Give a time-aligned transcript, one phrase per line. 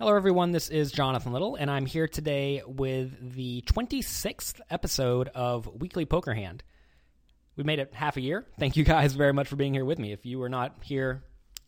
[0.00, 0.52] Hello, everyone.
[0.52, 6.32] This is Jonathan Little, and I'm here today with the 26th episode of Weekly Poker
[6.32, 6.62] Hand.
[7.56, 8.46] We made it half a year.
[8.60, 10.12] Thank you guys very much for being here with me.
[10.12, 11.24] If you were not here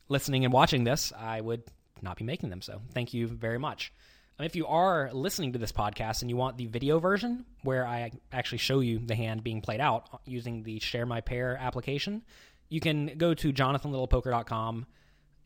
[0.08, 1.64] listening and watching this, I would
[2.03, 2.62] not be making them.
[2.62, 3.93] So, thank you very much.
[4.38, 8.12] If you are listening to this podcast and you want the video version where I
[8.30, 12.22] actually show you the hand being played out using the Share My Pair application,
[12.68, 14.86] you can go to jonathanlittlepoker.com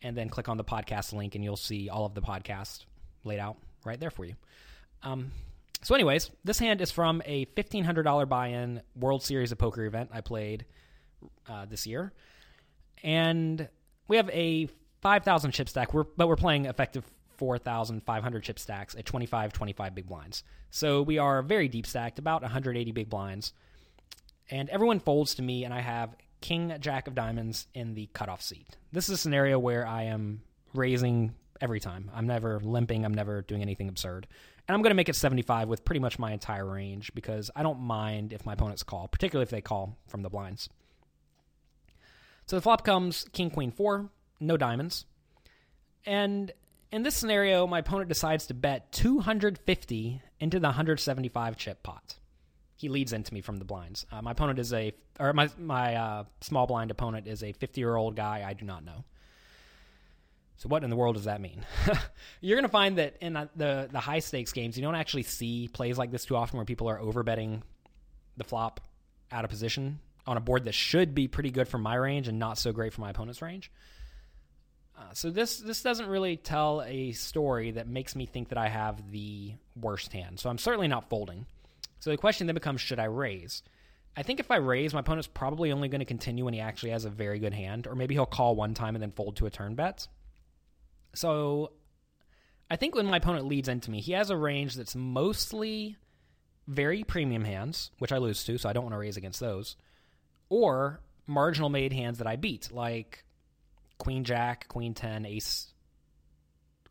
[0.01, 2.85] and then click on the podcast link, and you'll see all of the podcast
[3.23, 4.35] laid out right there for you.
[5.03, 5.31] Um,
[5.81, 10.09] so, anyways, this hand is from a $1,500 buy in World Series of Poker event
[10.13, 10.65] I played
[11.47, 12.11] uh, this year.
[13.03, 13.67] And
[14.07, 14.67] we have a
[15.01, 17.05] 5,000 chip stack, we're, but we're playing effective
[17.37, 20.43] 4,500 chip stacks at 25 25 big blinds.
[20.71, 23.53] So we are very deep stacked, about 180 big blinds.
[24.49, 28.39] And everyone folds to me, and I have king jack of diamonds in the cutoff
[28.39, 28.77] seat.
[28.91, 30.43] This is a scenario where I am
[30.75, 32.11] raising every time.
[32.13, 34.27] I'm never limping, I'm never doing anything absurd.
[34.67, 37.63] And I'm going to make it 75 with pretty much my entire range because I
[37.63, 40.69] don't mind if my opponents call, particularly if they call from the blinds.
[42.45, 44.07] So the flop comes king queen 4,
[44.39, 45.05] no diamonds.
[46.05, 46.51] And
[46.91, 52.17] in this scenario, my opponent decides to bet 250 into the 175 chip pot
[52.75, 54.05] he leads into me from the blinds.
[54.11, 57.79] Uh, my opponent is a, or my my uh, small blind opponent is a 50
[57.79, 59.03] year old guy I do not know.
[60.57, 61.65] So what in the world does that mean?
[62.41, 65.67] You're going to find that in the the high stakes games, you don't actually see
[65.67, 67.61] plays like this too often where people are overbetting
[68.37, 68.81] the flop
[69.31, 72.39] out of position on a board that should be pretty good for my range and
[72.39, 73.71] not so great for my opponent's range.
[74.97, 78.69] Uh, so this this doesn't really tell a story that makes me think that I
[78.69, 80.39] have the worst hand.
[80.39, 81.45] So I'm certainly not folding.
[81.99, 83.63] So the question then becomes should I raise?
[84.17, 86.91] I think if I raise, my opponent's probably only going to continue when he actually
[86.91, 89.45] has a very good hand, or maybe he'll call one time and then fold to
[89.45, 90.07] a turn bet.
[91.13, 91.73] So
[92.69, 95.97] I think when my opponent leads into me, he has a range that's mostly
[96.67, 99.75] very premium hands, which I lose to, so I don't want to raise against those,
[100.49, 103.25] or marginal made hands that I beat, like
[103.97, 105.73] Queen Jack, Queen 10, Ace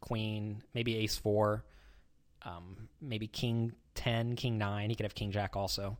[0.00, 1.64] Queen, maybe Ace 4,
[2.42, 4.90] um, maybe King 10, King 9.
[4.90, 5.98] He could have King Jack also.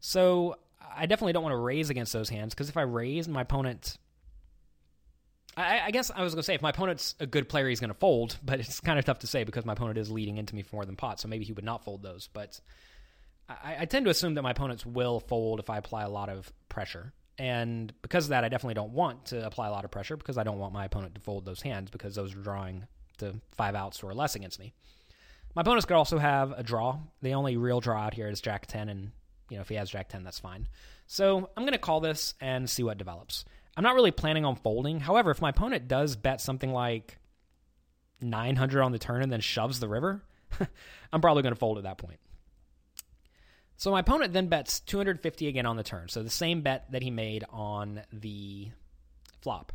[0.00, 0.56] So
[0.96, 3.96] I definitely don't want to raise against those hands because if I raise, my opponent.
[5.56, 7.80] I, I guess I was going to say if my opponent's a good player, he's
[7.80, 10.38] going to fold, but it's kind of tough to say because my opponent is leading
[10.38, 12.28] into me for more than pot, so maybe he would not fold those.
[12.32, 12.60] But
[13.48, 16.28] I, I tend to assume that my opponents will fold if I apply a lot
[16.28, 17.12] of pressure.
[17.38, 20.36] And because of that, I definitely don't want to apply a lot of pressure because
[20.36, 22.86] I don't want my opponent to fold those hands because those are drawing
[23.18, 24.74] to five outs or less against me.
[25.54, 26.98] My opponents could also have a draw.
[27.22, 29.10] The only real draw out here is Jack 10, and
[29.48, 30.68] you know if he has Jack 10, that's fine.
[31.06, 33.44] So I'm going to call this and see what develops.
[33.76, 35.00] I'm not really planning on folding.
[35.00, 37.18] However, if my opponent does bet something like
[38.20, 40.22] 900 on the turn and then shoves the river,
[41.12, 42.20] I'm probably going to fold at that point.
[43.76, 46.08] So my opponent then bets 250 again on the turn.
[46.08, 48.68] So the same bet that he made on the
[49.40, 49.72] flop.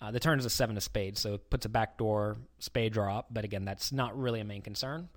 [0.00, 3.18] Uh, the turn is a seven of spades, so it puts a backdoor spade draw
[3.18, 3.26] up.
[3.30, 5.08] But again, that's not really a main concern.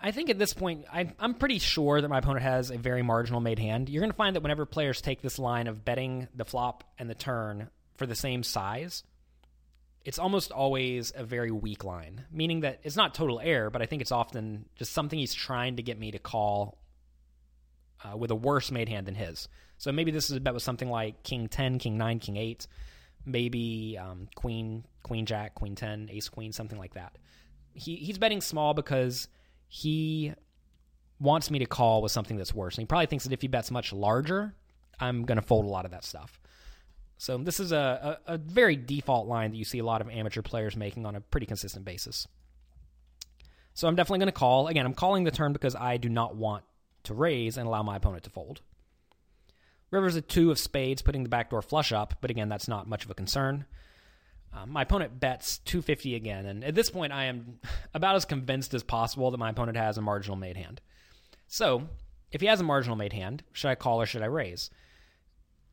[0.00, 3.02] I think at this point, I, am pretty sure that my opponent has a very
[3.02, 3.88] marginal made hand.
[3.88, 7.10] You're going to find that whenever players take this line of betting the flop and
[7.10, 9.02] the turn for the same size,
[10.04, 13.86] it's almost always a very weak line, meaning that it's not total error, but I
[13.86, 16.78] think it's often just something he's trying to get me to call
[18.04, 19.48] uh, with a worse made hand than his.
[19.78, 22.66] So maybe this is a bet with something like King 10, King 9, King 8
[23.28, 27.16] maybe um, queen, queen jack, queen 10, ace queen, something like that.
[27.74, 29.28] He, he's betting small because
[29.68, 30.32] he
[31.20, 32.76] wants me to call with something that's worse.
[32.76, 34.54] And he probably thinks that if he bets much larger,
[34.98, 36.40] I'm going to fold a lot of that stuff.
[37.18, 40.08] So this is a, a, a, very default line that you see a lot of
[40.08, 42.28] amateur players making on a pretty consistent basis.
[43.74, 44.68] So I'm definitely going to call.
[44.68, 46.64] Again, I'm calling the turn because I do not want
[47.04, 48.60] to raise and allow my opponent to fold.
[49.90, 53.04] River's a two of spades, putting the backdoor flush up, but again, that's not much
[53.04, 53.64] of a concern.
[54.52, 57.58] Uh, my opponent bets 250 again, and at this point, I am
[57.94, 60.80] about as convinced as possible that my opponent has a marginal made hand.
[61.46, 61.88] So,
[62.30, 64.70] if he has a marginal made hand, should I call or should I raise?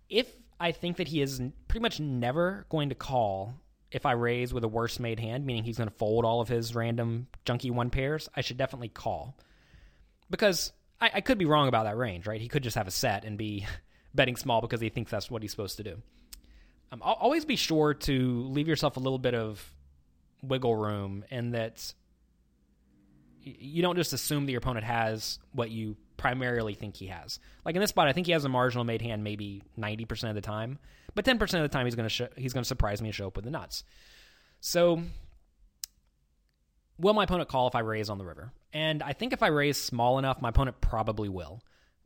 [0.09, 3.55] If I think that he is pretty much never going to call
[3.91, 6.49] if I raise with a worse made hand, meaning he's going to fold all of
[6.49, 9.37] his random junky one pairs, I should definitely call.
[10.29, 12.41] Because I, I could be wrong about that range, right?
[12.41, 13.65] He could just have a set and be
[14.15, 16.01] betting small because he thinks that's what he's supposed to do.
[16.91, 19.73] Um, always be sure to leave yourself a little bit of
[20.41, 21.93] wiggle room and that
[23.41, 27.39] you don't just assume that your opponent has what you primarily think he has.
[27.63, 30.35] Like in this spot, I think he has a marginal made hand maybe 90% of
[30.35, 30.79] the time,
[31.13, 33.15] but 10% of the time he's going to sh- he's going to surprise me and
[33.15, 33.83] show up with the nuts.
[34.61, 35.01] So
[36.97, 38.51] will my opponent call if I raise on the river?
[38.73, 41.61] And I think if I raise small enough, my opponent probably will.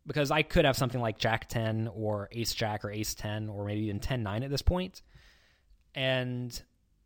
[0.10, 3.66] Because I could have something like Jack 10 or Ace Jack or Ace 10 or
[3.66, 5.04] maybe even 10 9 at this point.
[5.94, 6.60] And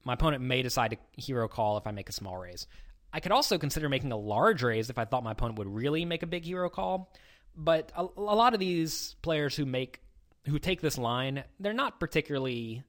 [0.05, 2.65] my opponent may decide to hero call if I make a small raise.
[3.11, 6.05] I could also consider making a large raise if I thought my opponent would really
[6.05, 7.11] make a big hero call.
[7.57, 9.99] But a, a lot of these players who make
[10.45, 12.83] who take this line, they're not particularly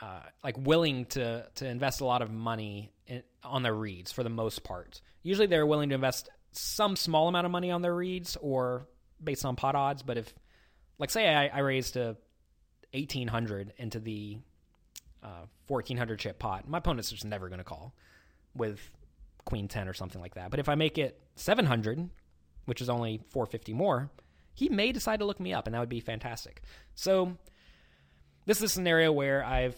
[0.00, 4.22] uh, like willing to to invest a lot of money in, on their reads for
[4.22, 5.02] the most part.
[5.22, 8.86] Usually, they're willing to invest some small amount of money on their reads or
[9.22, 10.02] based on pot odds.
[10.02, 10.34] But if,
[10.98, 12.16] like, say I, I raised a
[12.92, 14.38] eighteen hundred into the
[15.22, 17.94] uh, fourteen hundred chip pot, my opponent's just never going to call
[18.54, 18.80] with
[19.44, 20.50] queen ten or something like that.
[20.50, 22.10] But if I make it seven hundred,
[22.64, 24.10] which is only four fifty more,
[24.54, 26.62] he may decide to look me up, and that would be fantastic.
[26.94, 27.36] So.
[28.48, 29.74] This is a scenario where I've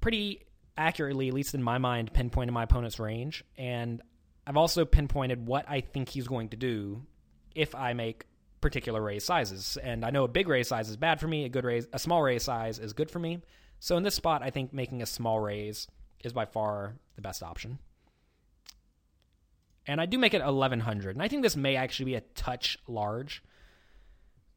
[0.00, 0.40] pretty
[0.74, 4.00] accurately, at least in my mind, pinpointed my opponent's range, and
[4.46, 7.02] I've also pinpointed what I think he's going to do
[7.54, 8.26] if I make
[8.60, 9.76] particular raise sizes.
[9.82, 11.44] And I know a big raise size is bad for me.
[11.44, 13.40] A good raise, a small raise size is good for me.
[13.80, 15.88] So in this spot, I think making a small raise
[16.24, 17.78] is by far the best option.
[19.86, 22.76] And I do make it 1100, and I think this may actually be a touch
[22.88, 23.42] large.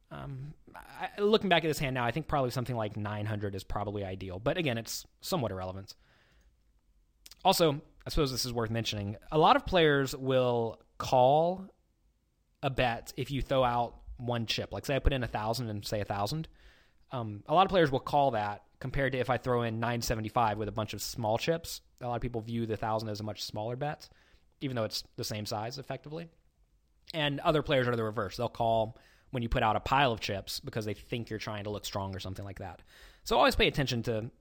[0.10, 3.64] Um, I, looking back at this hand now, I think probably something like 900 is
[3.64, 4.40] probably ideal.
[4.40, 5.94] But again, it's somewhat irrelevant.
[7.46, 9.18] Also, I suppose this is worth mentioning.
[9.32, 11.68] A lot of players will call
[12.64, 14.74] a bet if you throw out one chip.
[14.74, 16.48] Like, say I put in a thousand and say a thousand.
[17.12, 20.58] Um, a lot of players will call that compared to if I throw in 975
[20.58, 21.82] with a bunch of small chips.
[22.02, 24.10] A lot of people view the thousand as a much smaller bet,
[24.60, 26.30] even though it's the same size effectively.
[27.14, 28.38] And other players are the reverse.
[28.38, 28.98] They'll call
[29.30, 31.86] when you put out a pile of chips because they think you're trying to look
[31.86, 32.82] strong or something like that.
[33.24, 34.32] So always pay attention to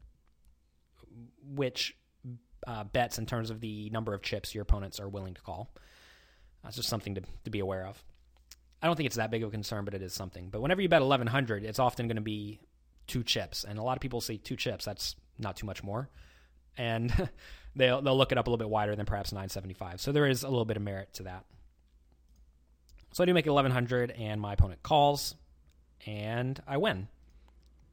[1.42, 1.97] which
[2.66, 5.70] uh, bets in terms of the number of chips your opponents are willing to call.
[6.62, 8.02] That's just something to, to be aware of.
[8.82, 10.50] I don't think it's that big of a concern, but it is something.
[10.50, 12.60] But whenever you bet 1100, it's often going to be
[13.06, 13.64] two chips.
[13.64, 14.84] And a lot of people say two chips.
[14.84, 16.08] That's not too much more.
[16.76, 17.12] And
[17.76, 20.00] they'll, they'll look it up a little bit wider than perhaps 975.
[20.00, 21.44] So there is a little bit of merit to that.
[23.12, 25.34] So I do make 1100 and my opponent calls
[26.06, 27.08] and I win.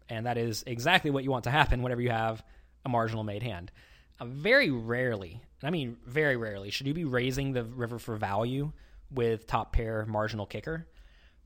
[0.10, 2.44] And that is exactly what you want to happen whenever you have
[2.86, 3.72] a marginal made hand.
[4.20, 8.72] Uh, very rarely, I mean very rarely, should you be raising the river for value
[9.12, 10.88] with top pair marginal kicker.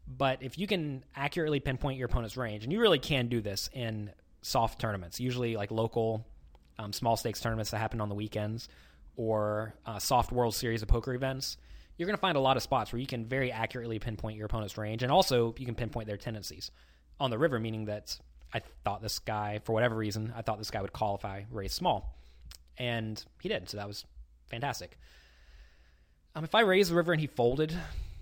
[0.08, 3.70] But if you can accurately pinpoint your opponent's range, and you really can do this
[3.74, 4.12] in
[4.42, 6.26] soft tournaments, usually like local
[6.80, 8.70] um, small stakes tournaments that happen on the weekends
[9.18, 11.58] or uh, soft World Series of Poker events,
[11.98, 14.46] you're going to find a lot of spots where you can very accurately pinpoint your
[14.46, 16.72] opponent's range, and also you can pinpoint their tendencies
[17.20, 18.18] on the river, meaning that
[18.54, 21.22] I thought this guy, for whatever reason, I thought this guy would call
[21.52, 22.16] raise small,
[22.80, 23.70] and he did.
[23.70, 24.06] So that was
[24.48, 24.98] fantastic.
[26.36, 27.76] Um, if I raised the river and he folded,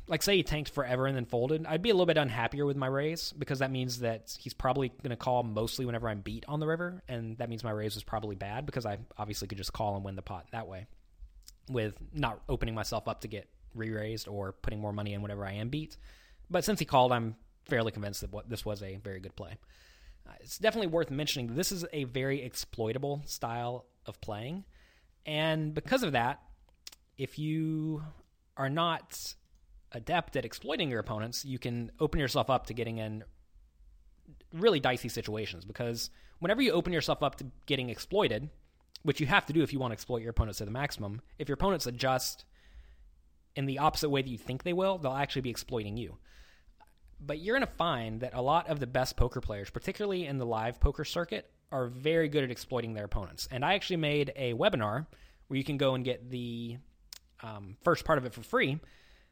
[0.08, 2.78] like say he tanked forever and then folded, I'd be a little bit unhappier with
[2.78, 6.46] my raise because that means that he's probably going to call mostly whenever I'm beat
[6.48, 9.58] on the river, and that means my raise was probably bad because I obviously could
[9.58, 10.88] just call and win the pot that way,
[11.70, 15.54] with not opening myself up to get re-raised or putting more money in whenever I
[15.54, 15.98] am beat.
[16.50, 19.58] But since he called, I'm fairly convinced that what, this was a very good play.
[20.26, 24.64] Uh, it's definitely worth mentioning this is a very exploitable style of playing.
[25.26, 26.42] And because of that,
[27.18, 28.04] if you
[28.56, 29.36] are not
[29.92, 33.24] adept at exploiting your opponents, you can open yourself up to getting in
[34.54, 36.10] really dicey situations because
[36.40, 38.50] whenever you open yourself up to getting exploited,
[39.04, 41.22] which you have to do if you want to exploit your opponents to the maximum,
[41.40, 42.46] if your opponents adjust
[43.56, 46.18] in the opposite way that you think they will, they'll actually be exploiting you.
[47.20, 50.38] But you're going to find that a lot of the best poker players, particularly in
[50.38, 53.48] the live poker circuit, are very good at exploiting their opponents.
[53.52, 55.06] And I actually made a webinar
[55.48, 56.78] where you can go and get the
[57.44, 58.80] um, first part of it for free,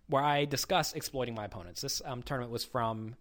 [0.07, 1.81] where I discuss exploiting my opponents.
[1.81, 3.15] This um, tournament was from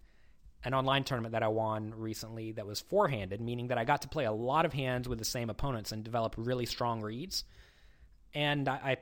[0.64, 4.02] an online tournament that I won recently that was four handed, meaning that I got
[4.02, 7.44] to play a lot of hands with the same opponents and develop really strong reads.
[8.33, 8.97] And I,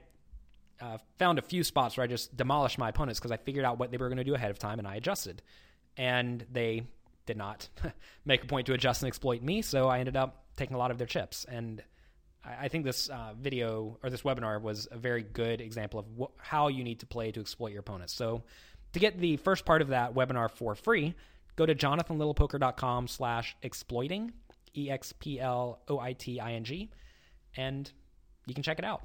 [0.82, 3.78] uh, found a few spots where I just demolished my opponents because I figured out
[3.78, 5.40] what they were going to do ahead of time and I adjusted.
[5.96, 6.82] And they
[7.26, 7.68] did not
[8.24, 10.90] make a point to adjust and exploit me, so I ended up taking a lot
[10.90, 11.46] of their chips.
[11.48, 11.82] And
[12.44, 16.06] I, I think this uh, video or this webinar was a very good example of
[16.20, 18.14] wh- how you need to play to exploit your opponents.
[18.14, 18.42] So
[18.92, 21.14] to get the first part of that webinar for free,
[21.56, 24.32] go to jonathanlittlepoker.com slash exploiting,
[24.76, 26.90] E-X-P-L-O-I-T-I-N-G,
[27.56, 27.92] and
[28.46, 29.02] you can check it out.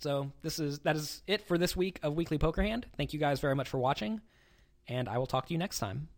[0.00, 2.86] So this is that is it for this week of Weekly Poker Hand.
[2.96, 4.20] Thank you guys very much for watching,
[4.88, 6.08] and I will talk to you next time.